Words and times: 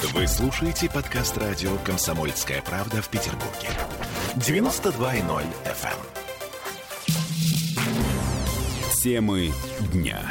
Вы 0.00 0.28
слушаете 0.28 0.88
подкаст 0.88 1.36
радио 1.38 1.76
«Комсомольская 1.78 2.62
правда» 2.62 3.02
в 3.02 3.08
Петербурге. 3.08 3.68
92.0 4.36 5.44
FM. 5.64 5.92
эм. 5.92 5.98
Темы 9.02 9.52
дня. 9.92 10.22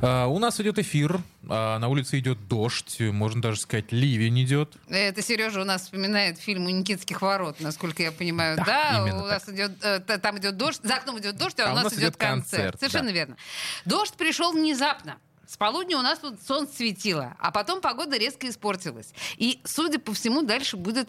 А, 0.00 0.26
У 0.28 0.38
нас 0.38 0.58
идет 0.60 0.78
эфир, 0.78 1.20
а, 1.46 1.78
на 1.78 1.88
улице 1.88 2.18
идет 2.20 2.48
дождь, 2.48 2.98
можно 3.00 3.42
даже 3.42 3.60
сказать, 3.60 3.92
ливень 3.92 4.42
идет. 4.42 4.72
Это 4.88 5.20
Сережа 5.20 5.60
у 5.60 5.64
нас 5.64 5.82
вспоминает 5.82 6.38
фильм 6.38 6.64
«У 6.64 6.70
Никитских 6.70 7.20
ворот», 7.20 7.60
насколько 7.60 8.02
я 8.02 8.12
понимаю. 8.12 8.56
Да, 8.56 8.64
Да, 8.64 9.04
у 9.04 9.26
нас 9.26 9.46
идет, 9.50 9.72
э, 9.82 10.00
та- 10.00 10.16
там 10.16 10.38
идет 10.38 10.56
дождь, 10.56 10.80
за 10.82 10.94
окном 10.96 11.18
идет 11.18 11.36
дождь, 11.36 11.60
а, 11.60 11.70
у 11.70 11.74
нас, 11.74 11.92
идет 11.92 12.16
концерт. 12.16 12.78
Совершенно 12.78 13.08
да. 13.08 13.12
верно. 13.12 13.36
Дождь 13.84 14.14
пришел 14.14 14.52
внезапно. 14.52 15.18
С 15.54 15.56
полудня 15.56 15.96
у 15.96 16.02
нас 16.02 16.18
тут 16.18 16.42
солнце 16.42 16.78
светило, 16.78 17.36
а 17.38 17.52
потом 17.52 17.80
погода 17.80 18.18
резко 18.18 18.48
испортилась. 18.48 19.14
И, 19.36 19.60
судя 19.62 20.00
по 20.00 20.12
всему, 20.12 20.42
дальше 20.42 20.76
будет 20.76 21.08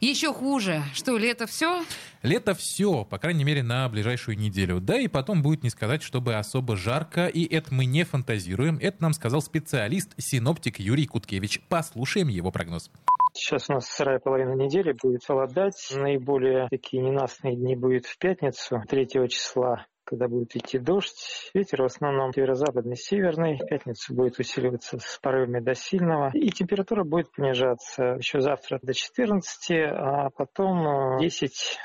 еще 0.00 0.34
хуже. 0.34 0.82
Что, 0.92 1.16
лето 1.16 1.46
все? 1.46 1.82
Лето 2.20 2.52
все, 2.52 3.06
по 3.06 3.18
крайней 3.18 3.42
мере, 3.42 3.62
на 3.62 3.88
ближайшую 3.88 4.36
неделю. 4.36 4.80
Да 4.80 4.98
и 4.98 5.08
потом 5.08 5.40
будет 5.40 5.62
не 5.62 5.70
сказать, 5.70 6.02
чтобы 6.02 6.34
особо 6.34 6.76
жарко, 6.76 7.26
и 7.26 7.42
это 7.50 7.72
мы 7.72 7.86
не 7.86 8.04
фантазируем. 8.04 8.76
Это 8.82 9.00
нам 9.00 9.14
сказал 9.14 9.40
специалист, 9.40 10.12
синоптик 10.18 10.78
Юрий 10.78 11.06
Куткевич. 11.06 11.62
Послушаем 11.70 12.28
его 12.28 12.50
прогноз. 12.50 12.90
Сейчас 13.32 13.70
у 13.70 13.72
нас 13.72 13.86
вторая 13.86 14.18
половина 14.18 14.52
недели 14.62 14.92
будет 14.92 15.24
холодать. 15.24 15.90
Наиболее 15.96 16.68
такие 16.68 17.02
ненастные 17.02 17.56
дни 17.56 17.76
будет 17.76 18.04
в 18.04 18.18
пятницу, 18.18 18.82
3 18.86 19.08
числа 19.30 19.86
когда 20.10 20.26
будет 20.26 20.56
идти 20.56 20.78
дождь. 20.78 21.50
Ветер 21.54 21.82
в 21.82 21.84
основном 21.84 22.32
северо-западный, 22.32 22.96
северный. 22.96 23.58
В 23.58 23.66
пятницу 23.66 24.12
будет 24.12 24.40
усиливаться 24.40 24.98
с 24.98 25.18
порывами 25.22 25.60
до 25.60 25.74
сильного. 25.74 26.30
И 26.34 26.50
температура 26.50 27.04
будет 27.04 27.30
понижаться 27.30 28.16
еще 28.18 28.40
завтра 28.40 28.80
до 28.82 28.92
14, 28.92 29.70
а 29.70 30.30
потом 30.30 31.20
э, 31.22 31.28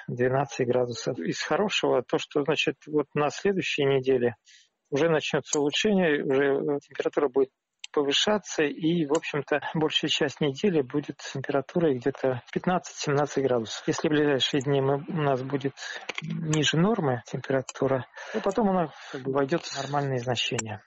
10-12 0.10 0.66
градусов. 0.66 1.20
Из 1.20 1.40
хорошего 1.40 2.02
то, 2.02 2.18
что 2.18 2.44
значит 2.44 2.78
вот 2.88 3.06
на 3.14 3.30
следующей 3.30 3.86
неделе 3.86 4.36
уже 4.90 5.08
начнется 5.08 5.60
улучшение, 5.60 6.24
уже 6.24 6.46
э, 6.46 6.80
температура 6.80 7.30
будет 7.30 7.50
повышаться, 7.96 8.64
и, 8.64 9.06
в 9.06 9.14
общем-то, 9.14 9.62
большая 9.74 10.10
часть 10.10 10.42
недели 10.42 10.82
будет 10.82 11.18
температура 11.34 11.94
где-то 11.94 12.42
15-17 12.54 13.42
градусов. 13.42 13.88
Если 13.88 14.10
в 14.10 14.12
ближайшие 14.12 14.62
дни 14.62 14.82
мы, 14.82 15.04
у 15.08 15.22
нас 15.22 15.42
будет 15.42 15.74
ниже 16.22 16.78
нормы 16.78 17.24
температура, 17.26 18.06
то 18.34 18.42
потом 18.42 18.70
она 18.70 18.90
как 19.12 19.22
бы 19.22 19.32
войдет 19.32 19.64
в 19.64 19.82
нормальные 19.82 20.20
значения. 20.20 20.84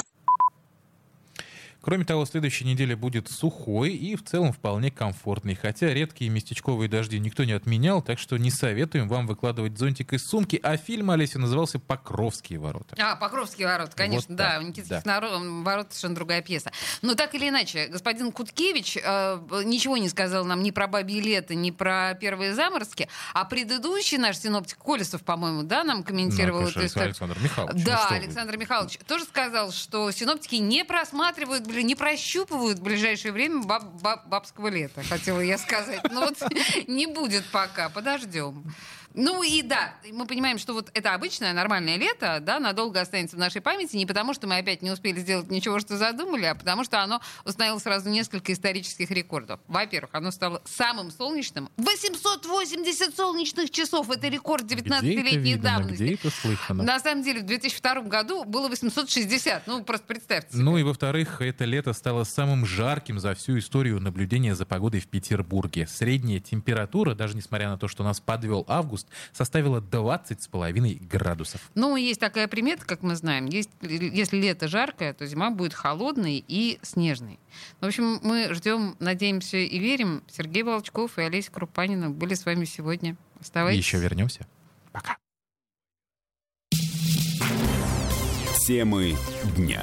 Кроме 1.89 2.05
того, 2.05 2.27
следующая 2.27 2.67
неделя 2.67 2.99
будет 2.99 3.31
сухой 3.31 3.95
и 3.95 4.15
в 4.15 4.23
целом 4.23 4.53
вполне 4.53 4.91
комфортной, 4.91 5.55
хотя 5.55 5.87
редкие 5.95 6.31
местечковые 6.31 6.87
дожди 6.87 7.19
никто 7.19 7.45
не 7.45 7.53
отменял, 7.53 8.03
так 8.03 8.19
что 8.19 8.37
не 8.37 8.51
советуем 8.51 9.09
вам 9.09 9.27
выкладывать 9.27 9.79
зонтик 9.79 10.13
из 10.13 10.27
сумки, 10.27 10.61
а 10.63 10.77
фильм, 10.77 11.11
Олеся, 11.11 11.39
назывался 11.39 11.79
«Покровские 11.79 12.59
ворота». 12.59 12.95
А, 12.99 13.17
Покровские 13.17 13.69
ворота, 13.69 13.93
конечно, 13.97 14.27
Вот 14.29 14.37
да. 14.37 14.59
У 14.61 14.67
Никитских 14.67 15.03
да. 15.03 15.31
ворот 15.31 15.87
совершенно 15.93 16.15
другая 16.15 16.43
пьеса. 16.43 16.73
Но 17.01 17.15
так 17.15 17.35
или 17.35 17.49
иначе, 17.49 17.87
господин 17.87 18.33
Куткевич 18.33 18.99
э, 19.03 19.63
ничего 19.65 19.97
не 19.97 20.11
сказал 20.11 20.45
нам 20.45 20.63
ни 20.63 20.73
про 20.73 20.89
бабье 20.89 21.23
лето, 21.23 21.55
ни 21.55 21.71
про 21.71 22.13
первые 22.21 22.55
заморозки, 22.55 23.09
а 23.33 23.47
предыдущий 23.47 24.19
наш 24.19 24.37
синоптик 24.37 24.77
Колесов, 24.77 25.23
по-моему, 25.23 25.63
да, 25.63 25.85
нам 25.85 26.03
комментировал 26.03 26.61
Ну, 26.61 26.67
эту 26.67 26.75
конечно, 26.75 26.87
историю. 26.87 27.09
Александр 27.09 27.39
Михайлович. 27.43 27.77
ну 27.79 27.85
Да, 27.87 28.07
вы. 28.11 28.17
Александр 28.17 28.57
Михайлович 28.59 28.99
тоже 29.07 29.25
сказал, 29.25 29.73
что 29.73 30.11
синоптики 30.11 30.57
не 30.57 30.85
просматривают, 30.85 31.67
бли- 31.79 31.83
не 31.85 31.95
прощупывают 31.95 32.79
в 32.79 32.83
ближайшее 32.83 33.33
время 33.33 33.63
баб- 33.63 34.01
баб- 34.03 34.27
бабского 34.29 34.69
лета, 34.69 35.03
хотела 35.03 35.41
я 35.41 35.59
сказать. 35.59 36.01
Ну 36.11 36.21
вот 36.21 36.37
не 36.87 37.07
будет 37.07 37.45
пока, 37.51 37.89
подождем. 37.89 38.65
Ну 39.19 39.43
и 39.43 39.63
да, 39.63 39.95
мы 40.13 40.27
понимаем, 40.27 40.59
что 40.59 40.75
вот 40.75 40.91
это 40.95 41.13
обычное 41.13 41.53
нормальное 41.53 41.97
лето, 41.97 42.39
да, 42.41 42.61
надолго 42.61 43.01
останется 43.01 43.35
в 43.35 43.39
нашей 43.41 43.61
памяти, 43.61 43.97
не 43.97 44.07
потому 44.07 44.33
что 44.33 44.47
мы 44.47 44.59
опять 44.59 44.81
не 44.81 44.93
успели 44.93 45.19
сделать 45.19 45.51
ничего, 45.51 45.81
что 45.81 45.97
задумали, 45.97 46.45
а 46.45 46.55
потому 46.55 46.85
что 46.85 47.03
оно 47.03 47.21
установило 47.45 47.81
сразу 47.81 48.09
несколько 48.11 48.53
исторических 48.53 49.11
рекордов. 49.11 49.59
Во-первых, 49.67 50.15
оно 50.15 50.31
стало 50.31 50.63
самым 50.65 51.11
солнечным. 51.11 51.69
880 51.79 53.17
солнечных 53.17 53.71
часов! 53.71 54.09
Это 54.09 54.29
рекорд 54.29 54.63
Где 54.67 54.77
это 54.77 54.85
19-летней 54.85 55.39
видано, 55.55 55.79
давности. 55.79 56.03
где 56.03 56.15
это 56.15 56.31
слыхано? 56.31 56.85
На 56.85 57.01
самом 57.01 57.25
деле, 57.25 57.41
в 57.41 57.47
2002 57.47 58.03
году 58.03 58.45
было 58.45 58.69
860. 58.69 59.67
Ну, 59.67 59.83
просто 59.83 60.07
представьте. 60.07 60.53
себе. 60.53 60.63
Ну 60.63 60.79
и 60.79 60.85
во-вторых, 60.85 61.41
это 61.41 61.65
лето 61.65 61.93
стало 61.93 62.23
самым 62.23 62.65
жарким 62.67 63.19
за 63.19 63.35
всю 63.35 63.59
историю 63.59 64.01
наблюдения 64.01 64.55
за 64.55 64.65
погодой 64.65 65.01
в 65.01 65.09
Петербурге. 65.09 65.89
Средняя 65.89 66.39
температура, 66.39 67.15
даже 67.17 67.37
несмотря 67.37 67.69
на 67.69 67.79
то, 67.79 67.89
что 67.89 68.05
нас 68.05 68.21
подвел 68.21 68.65
август, 68.69 69.08
составила 69.33 69.81
20,5 69.81 71.07
градусов. 71.07 71.61
Ну, 71.75 71.97
есть 71.97 72.21
такая 72.21 72.49
примета, 72.49 72.85
как 72.85 73.03
мы 73.03 73.17
знаем. 73.17 73.47
Есть, 73.47 73.71
если 73.81 74.39
лето 74.39 74.69
жаркое, 74.69 75.13
то 75.15 75.27
зима 75.27 75.51
будет 75.51 75.75
холодной 75.75 76.45
и 76.47 76.79
снежной. 76.83 77.39
В 77.81 77.87
общем, 77.87 78.21
мы 78.23 78.53
ждем, 78.55 78.97
надеемся 78.99 79.59
и 79.59 79.79
верим. 79.79 80.23
Сергей 80.31 80.63
Волчков 80.63 81.19
и 81.19 81.23
Олеся 81.23 81.51
Крупанина 81.51 82.11
были 82.11 82.35
с 82.35 82.45
вами 82.45 82.65
сегодня. 82.65 83.17
Оставайтесь. 83.41 83.85
Еще 83.85 83.99
вернемся. 83.99 84.47
Пока. 84.93 85.17
Темы 88.67 89.17
дня. 89.57 89.83